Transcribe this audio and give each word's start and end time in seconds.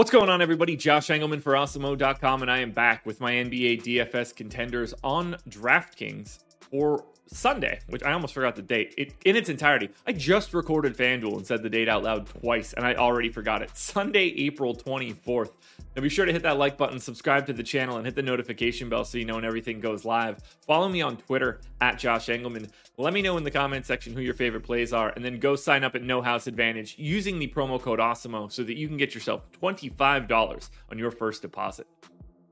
What's 0.00 0.10
going 0.10 0.30
on, 0.30 0.40
everybody? 0.40 0.76
Josh 0.76 1.08
Engleman 1.08 1.42
for 1.42 1.52
Awesemo.com, 1.52 2.40
and 2.40 2.50
I 2.50 2.60
am 2.60 2.70
back 2.70 3.04
with 3.04 3.20
my 3.20 3.32
NBA 3.32 3.82
DFS 3.82 4.34
contenders 4.34 4.94
on 5.04 5.36
DraftKings 5.46 6.38
for 6.70 7.04
Sunday, 7.32 7.78
which 7.88 8.02
I 8.02 8.12
almost 8.12 8.34
forgot 8.34 8.56
the 8.56 8.62
date 8.62 8.92
it, 8.98 9.14
in 9.24 9.36
its 9.36 9.48
entirety. 9.48 9.88
I 10.04 10.12
just 10.12 10.52
recorded 10.52 10.96
FanDuel 10.96 11.36
and 11.36 11.46
said 11.46 11.62
the 11.62 11.70
date 11.70 11.88
out 11.88 12.02
loud 12.02 12.26
twice, 12.26 12.72
and 12.72 12.84
I 12.84 12.94
already 12.94 13.30
forgot 13.30 13.62
it. 13.62 13.76
Sunday, 13.76 14.34
April 14.36 14.74
24th. 14.74 15.52
Now 15.94 16.02
be 16.02 16.08
sure 16.08 16.26
to 16.26 16.32
hit 16.32 16.42
that 16.42 16.58
like 16.58 16.76
button, 16.76 16.98
subscribe 16.98 17.46
to 17.46 17.52
the 17.52 17.62
channel, 17.62 17.96
and 17.96 18.04
hit 18.04 18.16
the 18.16 18.22
notification 18.22 18.88
bell 18.88 19.04
so 19.04 19.16
you 19.16 19.24
know 19.24 19.36
when 19.36 19.44
everything 19.44 19.78
goes 19.80 20.04
live. 20.04 20.38
Follow 20.66 20.88
me 20.88 21.02
on 21.02 21.16
Twitter 21.16 21.60
at 21.80 21.98
Josh 21.98 22.26
Engleman. 22.26 22.68
Let 22.96 23.12
me 23.12 23.22
know 23.22 23.36
in 23.36 23.44
the 23.44 23.50
comment 23.50 23.86
section 23.86 24.12
who 24.12 24.20
your 24.20 24.34
favorite 24.34 24.64
plays 24.64 24.92
are, 24.92 25.10
and 25.10 25.24
then 25.24 25.38
go 25.38 25.54
sign 25.54 25.84
up 25.84 25.94
at 25.94 26.02
No 26.02 26.22
House 26.22 26.48
Advantage 26.48 26.96
using 26.98 27.38
the 27.38 27.48
promo 27.48 27.80
code 27.80 28.00
AWESEMO 28.00 28.50
so 28.50 28.64
that 28.64 28.76
you 28.76 28.88
can 28.88 28.96
get 28.96 29.14
yourself 29.14 29.42
$25 29.52 30.70
on 30.90 30.98
your 30.98 31.12
first 31.12 31.42
deposit. 31.42 31.86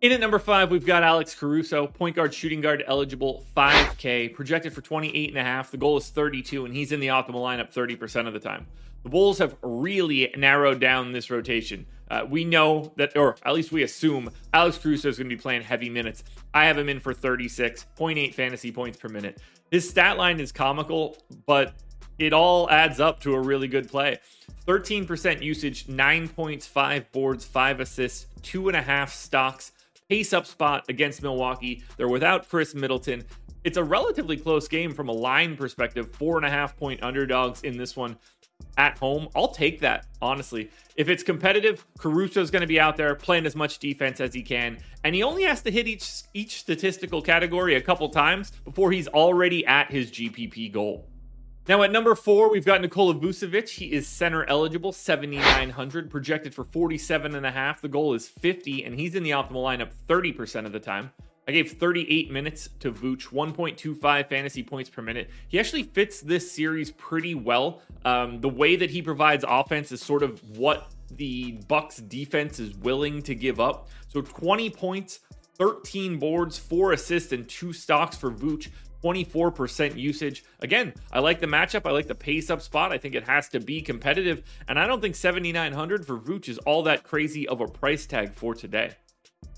In 0.00 0.12
at 0.12 0.20
number 0.20 0.38
five, 0.38 0.70
we've 0.70 0.86
got 0.86 1.02
Alex 1.02 1.34
Caruso, 1.34 1.86
point 1.86 2.16
guard, 2.16 2.32
shooting 2.32 2.62
guard, 2.62 2.82
eligible, 2.86 3.44
5K, 3.54 4.32
projected 4.32 4.72
for 4.72 4.80
28 4.80 5.28
and 5.28 5.36
a 5.36 5.42
half. 5.42 5.70
The 5.70 5.76
goal 5.76 5.98
is 5.98 6.08
32, 6.08 6.64
and 6.64 6.74
he's 6.74 6.90
in 6.90 7.00
the 7.00 7.08
optimal 7.08 7.34
lineup 7.34 7.70
30% 7.70 8.26
of 8.26 8.32
the 8.32 8.40
time. 8.40 8.66
The 9.02 9.10
Bulls 9.10 9.36
have 9.38 9.56
really 9.60 10.32
narrowed 10.38 10.80
down 10.80 11.12
this 11.12 11.30
rotation. 11.30 11.84
Uh, 12.10 12.24
we 12.26 12.46
know 12.46 12.94
that, 12.96 13.14
or 13.14 13.36
at 13.44 13.52
least 13.52 13.72
we 13.72 13.82
assume, 13.82 14.30
Alex 14.54 14.78
Caruso 14.78 15.10
is 15.10 15.18
going 15.18 15.28
to 15.28 15.36
be 15.36 15.40
playing 15.40 15.60
heavy 15.60 15.90
minutes. 15.90 16.24
I 16.54 16.64
have 16.64 16.78
him 16.78 16.88
in 16.88 16.98
for 16.98 17.12
36.8 17.12 18.32
fantasy 18.32 18.72
points 18.72 18.96
per 18.96 19.10
minute. 19.10 19.38
His 19.70 19.88
stat 19.88 20.16
line 20.16 20.40
is 20.40 20.50
comical, 20.50 21.18
but 21.44 21.74
it 22.18 22.32
all 22.32 22.70
adds 22.70 23.00
up 23.00 23.20
to 23.20 23.34
a 23.34 23.40
really 23.40 23.68
good 23.68 23.90
play. 23.90 24.18
13% 24.66 25.42
usage, 25.42 25.88
9 25.88 26.28
points, 26.28 26.66
5 26.66 27.12
boards, 27.12 27.44
5 27.44 27.80
assists, 27.80 28.28
2.5 28.42 29.10
stocks 29.10 29.72
pace 30.10 30.32
up 30.32 30.44
spot 30.44 30.84
against 30.88 31.22
Milwaukee. 31.22 31.84
They're 31.96 32.08
without 32.08 32.48
Khris 32.48 32.74
Middleton. 32.74 33.24
It's 33.62 33.76
a 33.76 33.84
relatively 33.84 34.36
close 34.36 34.66
game 34.66 34.92
from 34.92 35.08
a 35.08 35.12
line 35.12 35.56
perspective. 35.56 36.10
Four 36.10 36.36
and 36.36 36.44
a 36.44 36.50
half 36.50 36.76
point 36.76 37.02
underdogs 37.02 37.62
in 37.62 37.76
this 37.76 37.96
one 37.96 38.16
at 38.76 38.98
home. 38.98 39.28
I'll 39.36 39.52
take 39.52 39.80
that, 39.80 40.06
honestly. 40.20 40.70
If 40.96 41.08
it's 41.08 41.22
competitive, 41.22 41.86
Caruso's 41.98 42.50
going 42.50 42.62
to 42.62 42.66
be 42.66 42.80
out 42.80 42.96
there 42.96 43.14
playing 43.14 43.46
as 43.46 43.54
much 43.54 43.78
defense 43.78 44.20
as 44.20 44.34
he 44.34 44.42
can, 44.42 44.78
and 45.04 45.14
he 45.14 45.22
only 45.22 45.44
has 45.44 45.62
to 45.62 45.70
hit 45.70 45.86
each 45.86 46.22
each 46.34 46.58
statistical 46.58 47.22
category 47.22 47.76
a 47.76 47.80
couple 47.80 48.08
times 48.08 48.50
before 48.64 48.90
he's 48.90 49.08
already 49.08 49.64
at 49.66 49.90
his 49.90 50.10
GPP 50.10 50.72
goal. 50.72 51.09
Now 51.70 51.84
at 51.84 51.92
number 51.92 52.16
four, 52.16 52.50
we've 52.50 52.64
got 52.64 52.80
Nikola 52.80 53.14
Vucevic. 53.14 53.68
He 53.68 53.92
is 53.92 54.08
center 54.08 54.44
eligible, 54.46 54.90
7,900, 54.90 56.10
projected 56.10 56.52
for 56.52 56.64
47 56.64 57.36
and 57.36 57.46
a 57.46 57.50
half. 57.52 57.80
The 57.80 57.86
goal 57.86 58.12
is 58.12 58.26
50, 58.26 58.82
and 58.82 58.98
he's 58.98 59.14
in 59.14 59.22
the 59.22 59.30
optimal 59.30 59.62
lineup 59.62 59.92
30% 60.08 60.66
of 60.66 60.72
the 60.72 60.80
time. 60.80 61.12
I 61.46 61.52
gave 61.52 61.70
38 61.70 62.28
minutes 62.32 62.70
to 62.80 62.90
Vooch, 62.90 63.28
1.25 63.28 64.28
fantasy 64.28 64.64
points 64.64 64.90
per 64.90 65.00
minute. 65.00 65.30
He 65.46 65.60
actually 65.60 65.84
fits 65.84 66.20
this 66.20 66.50
series 66.50 66.90
pretty 66.90 67.36
well. 67.36 67.82
Um, 68.04 68.40
the 68.40 68.48
way 68.48 68.74
that 68.74 68.90
he 68.90 69.00
provides 69.00 69.44
offense 69.46 69.92
is 69.92 70.02
sort 70.02 70.24
of 70.24 70.42
what 70.58 70.90
the 71.12 71.52
Bucks 71.68 71.98
defense 71.98 72.58
is 72.58 72.74
willing 72.78 73.22
to 73.22 73.36
give 73.36 73.60
up. 73.60 73.90
So 74.08 74.22
20 74.22 74.70
points, 74.70 75.20
13 75.60 76.18
boards, 76.18 76.58
four 76.58 76.92
assists, 76.92 77.32
and 77.32 77.46
two 77.46 77.72
stocks 77.72 78.16
for 78.16 78.32
Vooch. 78.32 78.70
24% 79.04 79.96
usage. 79.96 80.44
Again, 80.60 80.92
I 81.10 81.20
like 81.20 81.40
the 81.40 81.46
matchup. 81.46 81.86
I 81.86 81.90
like 81.90 82.06
the 82.06 82.14
pace 82.14 82.50
up 82.50 82.60
spot. 82.60 82.92
I 82.92 82.98
think 82.98 83.14
it 83.14 83.26
has 83.26 83.48
to 83.50 83.60
be 83.60 83.80
competitive. 83.80 84.42
And 84.68 84.78
I 84.78 84.86
don't 84.86 85.00
think 85.00 85.16
7,900 85.16 86.06
for 86.06 86.18
Vooch 86.18 86.48
is 86.48 86.58
all 86.58 86.82
that 86.82 87.02
crazy 87.02 87.48
of 87.48 87.60
a 87.60 87.66
price 87.66 88.04
tag 88.04 88.34
for 88.34 88.54
today. 88.54 88.92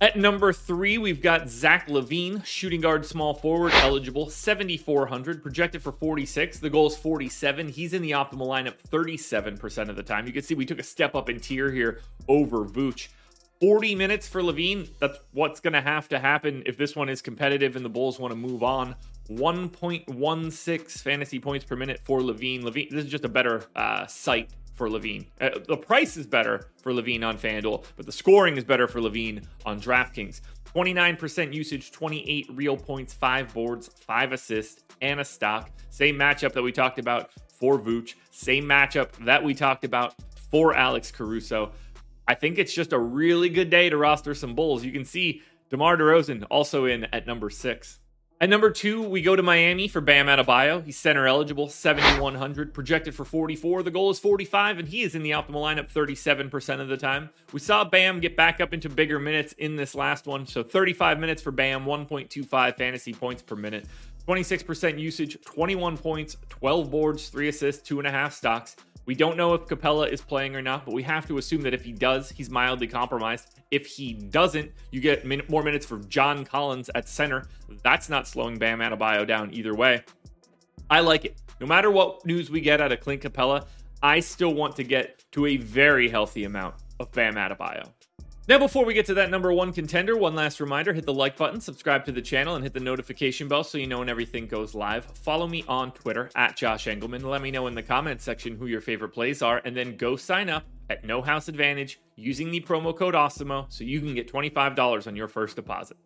At 0.00 0.16
number 0.16 0.52
three, 0.52 0.98
we've 0.98 1.22
got 1.22 1.48
Zach 1.48 1.88
LaVine, 1.88 2.44
shooting 2.44 2.80
guard, 2.80 3.06
small 3.06 3.34
forward, 3.34 3.72
eligible, 3.74 4.30
7,400, 4.30 5.42
projected 5.42 5.82
for 5.82 5.92
46. 5.92 6.58
The 6.58 6.70
goal 6.70 6.88
is 6.88 6.96
47. 6.96 7.68
He's 7.68 7.92
in 7.92 8.02
the 8.02 8.10
optimal 8.10 8.48
lineup 8.48 8.74
37% 8.90 9.88
of 9.88 9.96
the 9.96 10.02
time. 10.02 10.26
You 10.26 10.32
can 10.32 10.42
see 10.42 10.54
we 10.54 10.66
took 10.66 10.80
a 10.80 10.84
step 10.84 11.14
up 11.14 11.28
in 11.28 11.38
tier 11.38 11.70
here 11.70 12.00
over 12.28 12.64
Vooch. 12.64 13.08
40 13.62 13.94
minutes 13.94 14.26
for 14.26 14.42
LaVine. 14.42 14.90
That's 14.98 15.20
what's 15.30 15.60
going 15.60 15.74
to 15.74 15.80
have 15.80 16.08
to 16.08 16.18
happen 16.18 16.64
if 16.66 16.76
this 16.76 16.96
one 16.96 17.08
is 17.08 17.22
competitive 17.22 17.76
and 17.76 17.84
the 17.84 17.88
Bulls 17.88 18.18
want 18.18 18.32
to 18.32 18.36
move 18.36 18.64
on. 18.64 18.96
1.16 19.30 21.00
fantasy 21.00 21.38
points 21.38 21.64
per 21.64 21.76
minute 21.76 22.00
for 22.02 22.18
LaVine. 22.18 22.64
LaVine, 22.64 22.90
this 22.90 23.04
is 23.04 23.10
just 23.10 23.24
a 23.24 23.28
better 23.28 23.64
uh, 23.76 24.04
site 24.08 24.50
for 24.74 24.88
LaVine. 24.88 25.26
Uh, 25.40 25.50
the 25.68 25.76
price 25.76 26.16
is 26.16 26.26
better 26.26 26.70
for 26.82 26.92
LaVine 26.92 27.24
on 27.24 27.38
FanDuel, 27.38 27.84
but 27.94 28.04
the 28.04 28.10
scoring 28.10 28.56
is 28.56 28.64
better 28.64 28.88
for 28.88 29.00
LaVine 29.00 29.44
on 29.64 29.80
DraftKings. 29.80 30.40
29% 30.74 31.54
usage, 31.54 31.92
28 31.92 32.48
real 32.54 32.76
points, 32.76 33.14
5 33.14 33.54
boards, 33.54 33.88
5 34.00 34.32
assists, 34.32 34.82
and 35.02 35.20
a 35.20 35.24
stock. 35.24 35.70
Same 35.90 36.16
matchup 36.16 36.52
that 36.54 36.62
we 36.62 36.72
talked 36.72 36.98
about 36.98 37.30
for 37.60 37.78
Vooch. 37.78 38.14
Same 38.32 38.64
matchup 38.64 39.12
that 39.24 39.44
we 39.44 39.54
talked 39.54 39.84
about 39.84 40.16
for 40.50 40.74
Alex 40.74 41.12
Caruso. 41.12 41.70
I 42.26 42.34
think 42.34 42.58
it's 42.58 42.72
just 42.72 42.92
a 42.92 42.98
really 42.98 43.48
good 43.48 43.70
day 43.70 43.90
to 43.90 43.96
roster 43.96 44.34
some 44.34 44.54
Bulls. 44.54 44.84
You 44.84 44.92
can 44.92 45.04
see 45.04 45.42
DeMar 45.70 45.96
DeRozan 45.96 46.46
also 46.50 46.84
in 46.84 47.04
at 47.12 47.26
number 47.26 47.50
6. 47.50 47.98
At 48.42 48.48
number 48.48 48.70
two, 48.70 49.02
we 49.02 49.22
go 49.22 49.36
to 49.36 49.42
Miami 49.42 49.86
for 49.86 50.00
Bam 50.00 50.26
Adebayo. 50.26 50.84
He's 50.84 50.98
center 50.98 51.28
eligible, 51.28 51.68
7,100, 51.68 52.74
projected 52.74 53.14
for 53.14 53.24
44. 53.24 53.84
The 53.84 53.92
goal 53.92 54.10
is 54.10 54.18
45, 54.18 54.80
and 54.80 54.88
he 54.88 55.02
is 55.02 55.14
in 55.14 55.22
the 55.22 55.30
optimal 55.30 55.62
lineup 55.62 55.92
37% 55.92 56.80
of 56.80 56.88
the 56.88 56.96
time. 56.96 57.30
We 57.52 57.60
saw 57.60 57.84
Bam 57.84 58.18
get 58.18 58.36
back 58.36 58.60
up 58.60 58.74
into 58.74 58.88
bigger 58.88 59.20
minutes 59.20 59.52
in 59.58 59.76
this 59.76 59.94
last 59.94 60.26
one. 60.26 60.44
So 60.44 60.64
35 60.64 61.20
minutes 61.20 61.40
for 61.40 61.52
Bam, 61.52 61.84
1.25 61.84 62.76
fantasy 62.76 63.12
points 63.12 63.42
per 63.42 63.54
minute, 63.54 63.86
26% 64.26 64.98
usage, 64.98 65.40
21 65.42 65.96
points, 65.96 66.36
12 66.48 66.90
boards, 66.90 67.28
3 67.28 67.46
assists, 67.46 67.88
2.5 67.88 68.32
stocks. 68.32 68.74
We 69.04 69.14
don't 69.16 69.36
know 69.36 69.54
if 69.54 69.66
Capela 69.66 70.08
is 70.08 70.20
playing 70.20 70.54
or 70.54 70.62
not, 70.62 70.84
but 70.84 70.94
we 70.94 71.02
have 71.02 71.26
to 71.26 71.38
assume 71.38 71.62
that 71.62 71.74
if 71.74 71.84
he 71.84 71.92
does, 71.92 72.30
he's 72.30 72.50
mildly 72.50 72.86
compromised. 72.86 73.58
If 73.70 73.86
he 73.86 74.12
doesn't, 74.12 74.70
you 74.92 75.00
get 75.00 75.26
min- 75.26 75.42
more 75.48 75.64
minutes 75.64 75.84
for 75.84 75.98
John 75.98 76.44
Collins 76.44 76.88
at 76.94 77.08
center. 77.08 77.46
That's 77.82 78.08
not 78.08 78.28
slowing 78.28 78.58
Bam 78.58 78.78
Adebayo 78.78 79.26
down 79.26 79.52
either 79.52 79.74
way. 79.74 80.04
I 80.88 81.00
like 81.00 81.24
it. 81.24 81.40
No 81.60 81.66
matter 81.66 81.90
what 81.90 82.24
news 82.24 82.50
we 82.50 82.60
get 82.60 82.80
out 82.80 82.92
of 82.92 83.00
Clint 83.00 83.22
Capela, 83.22 83.66
I 84.02 84.20
still 84.20 84.54
want 84.54 84.76
to 84.76 84.84
get 84.84 85.24
to 85.32 85.46
a 85.46 85.56
very 85.56 86.08
healthy 86.08 86.44
amount 86.44 86.76
of 87.00 87.10
Bam 87.12 87.34
Adebayo. 87.34 87.88
Now, 88.48 88.58
before 88.58 88.84
we 88.84 88.92
get 88.92 89.06
to 89.06 89.14
that 89.14 89.30
number 89.30 89.52
one 89.52 89.72
contender, 89.72 90.16
one 90.16 90.34
last 90.34 90.58
reminder 90.58 90.92
hit 90.92 91.06
the 91.06 91.14
like 91.14 91.36
button, 91.36 91.60
subscribe 91.60 92.04
to 92.06 92.12
the 92.12 92.20
channel, 92.20 92.56
and 92.56 92.64
hit 92.64 92.74
the 92.74 92.80
notification 92.80 93.46
bell 93.46 93.62
so 93.62 93.78
you 93.78 93.86
know 93.86 94.00
when 94.00 94.08
everything 94.08 94.48
goes 94.48 94.74
live. 94.74 95.04
Follow 95.04 95.46
me 95.46 95.64
on 95.68 95.92
Twitter 95.92 96.28
at 96.34 96.56
Josh 96.56 96.86
Engleman. 96.86 97.22
Let 97.22 97.40
me 97.40 97.52
know 97.52 97.68
in 97.68 97.76
the 97.76 97.84
comments 97.84 98.24
section 98.24 98.56
who 98.56 98.66
your 98.66 98.80
favorite 98.80 99.10
plays 99.10 99.42
are, 99.42 99.62
and 99.64 99.76
then 99.76 99.96
go 99.96 100.16
sign 100.16 100.50
up 100.50 100.64
at 100.90 101.04
No 101.04 101.22
House 101.22 101.46
Advantage 101.46 102.00
using 102.16 102.50
the 102.50 102.60
promo 102.60 102.96
code 102.96 103.14
AWESEMO 103.14 103.66
so 103.72 103.84
you 103.84 104.00
can 104.00 104.12
get 104.12 104.32
$25 104.32 105.06
on 105.06 105.14
your 105.14 105.28
first 105.28 105.54
deposit. 105.54 105.96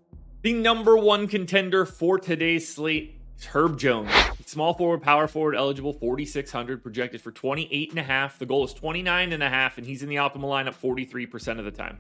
The 0.43 0.53
number 0.53 0.95
one 0.95 1.29
contender 1.29 1.87
for 1.87 2.19
today's 2.19 2.69
slate 2.71 3.19
is 3.39 3.47
Herb 3.47 3.79
Jones. 3.79 4.11
Small 4.45 4.75
forward, 4.75 5.01
power 5.01 5.27
forward, 5.27 5.57
eligible, 5.57 5.95
4,600, 5.95 6.83
projected 6.83 7.23
for 7.23 7.33
28 7.33 7.91
and 7.91 7.99
a 7.99 8.03
half. 8.03 8.39
The 8.39 8.47
goal 8.47 8.67
is 8.67 8.75
29 8.75 9.33
and 9.33 9.43
a 9.43 9.49
half, 9.49 9.79
and 9.79 9.87
he's 9.87 10.03
in 10.03 10.11
the 10.11 10.17
optimal 10.17 10.43
lineup 10.43 10.75
43% 10.75 11.59
of 11.59 11.65
the 11.65 11.71
time. 11.71 11.99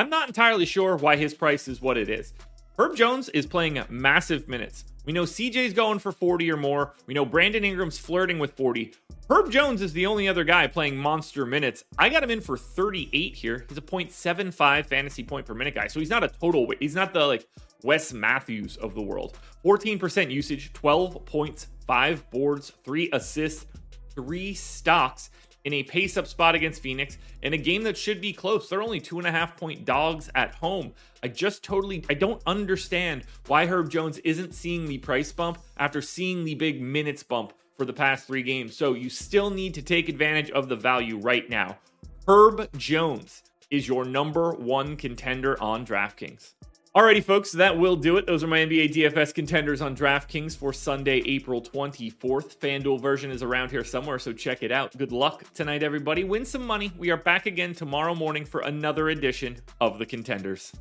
I'm 0.00 0.08
not 0.08 0.28
entirely 0.28 0.64
sure 0.64 0.96
why 0.96 1.16
his 1.16 1.34
price 1.34 1.68
is 1.68 1.82
what 1.82 1.98
it 1.98 2.08
is. 2.08 2.32
Herb 2.78 2.96
Jones 2.96 3.28
is 3.28 3.44
playing 3.44 3.82
massive 3.90 4.48
minutes. 4.48 4.86
We 5.04 5.12
know 5.12 5.24
CJ's 5.24 5.74
going 5.74 5.98
for 5.98 6.10
40 6.10 6.50
or 6.50 6.56
more. 6.56 6.94
We 7.04 7.12
know 7.12 7.26
Brandon 7.26 7.66
Ingram's 7.66 7.98
flirting 7.98 8.38
with 8.38 8.52
40. 8.52 8.94
Herb 9.28 9.50
Jones 9.50 9.82
is 9.82 9.92
the 9.92 10.06
only 10.06 10.26
other 10.26 10.42
guy 10.42 10.68
playing 10.68 10.96
monster 10.96 11.44
minutes. 11.44 11.84
I 11.98 12.08
got 12.08 12.22
him 12.22 12.30
in 12.30 12.40
for 12.40 12.56
38 12.56 13.36
here. 13.36 13.66
He's 13.68 13.76
a 13.76 13.82
0.75 13.82 14.86
fantasy 14.86 15.22
point 15.22 15.44
per 15.44 15.52
minute 15.52 15.74
guy. 15.74 15.86
So 15.86 16.00
he's 16.00 16.08
not 16.08 16.24
a 16.24 16.28
total, 16.28 16.72
he's 16.80 16.94
not 16.94 17.12
the 17.12 17.26
like 17.26 17.46
Wes 17.82 18.14
Matthews 18.14 18.78
of 18.78 18.94
the 18.94 19.02
world. 19.02 19.36
14% 19.66 20.30
usage, 20.30 20.72
12 20.72 21.26
points, 21.26 21.66
5 21.86 22.30
boards, 22.30 22.72
3 22.84 23.10
assists, 23.12 23.66
3 24.14 24.54
stocks 24.54 25.28
in 25.64 25.72
a 25.74 25.82
pace 25.82 26.16
up 26.16 26.26
spot 26.26 26.54
against 26.54 26.82
Phoenix 26.82 27.18
in 27.42 27.52
a 27.52 27.58
game 27.58 27.82
that 27.82 27.96
should 27.96 28.20
be 28.20 28.32
close. 28.32 28.68
They're 28.68 28.82
only 28.82 29.00
two 29.00 29.18
and 29.18 29.26
a 29.26 29.30
half 29.30 29.56
point 29.56 29.84
dogs 29.84 30.30
at 30.34 30.54
home. 30.54 30.92
I 31.22 31.28
just 31.28 31.62
totally 31.62 32.04
I 32.08 32.14
don't 32.14 32.42
understand 32.46 33.24
why 33.46 33.66
Herb 33.66 33.90
Jones 33.90 34.18
isn't 34.18 34.54
seeing 34.54 34.86
the 34.86 34.98
price 34.98 35.32
bump 35.32 35.58
after 35.76 36.00
seeing 36.00 36.44
the 36.44 36.54
big 36.54 36.80
minutes 36.80 37.22
bump 37.22 37.52
for 37.76 37.84
the 37.84 37.92
past 37.92 38.26
three 38.26 38.42
games. 38.42 38.76
So 38.76 38.94
you 38.94 39.10
still 39.10 39.50
need 39.50 39.74
to 39.74 39.82
take 39.82 40.08
advantage 40.08 40.50
of 40.50 40.68
the 40.68 40.76
value 40.76 41.18
right 41.18 41.48
now. 41.48 41.78
Herb 42.28 42.68
Jones 42.76 43.42
is 43.70 43.88
your 43.88 44.04
number 44.04 44.52
one 44.52 44.96
contender 44.96 45.60
on 45.62 45.86
DraftKings. 45.86 46.54
Alrighty, 46.92 47.22
folks, 47.22 47.52
that 47.52 47.78
will 47.78 47.94
do 47.94 48.16
it. 48.16 48.26
Those 48.26 48.42
are 48.42 48.48
my 48.48 48.58
NBA 48.58 48.92
DFS 48.92 49.32
contenders 49.32 49.80
on 49.80 49.94
DraftKings 49.94 50.56
for 50.56 50.72
Sunday, 50.72 51.22
April 51.24 51.62
24th. 51.62 52.56
FanDuel 52.56 53.00
version 53.00 53.30
is 53.30 53.44
around 53.44 53.70
here 53.70 53.84
somewhere, 53.84 54.18
so 54.18 54.32
check 54.32 54.64
it 54.64 54.72
out. 54.72 54.98
Good 54.98 55.12
luck 55.12 55.44
tonight, 55.54 55.84
everybody. 55.84 56.24
Win 56.24 56.44
some 56.44 56.66
money. 56.66 56.90
We 56.98 57.12
are 57.12 57.16
back 57.16 57.46
again 57.46 57.74
tomorrow 57.74 58.16
morning 58.16 58.44
for 58.44 58.62
another 58.62 59.10
edition 59.10 59.58
of 59.80 60.00
the 60.00 60.06
Contenders. 60.06 60.72